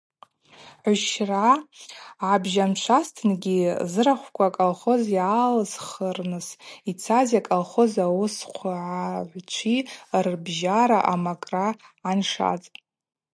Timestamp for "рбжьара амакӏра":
10.25-11.67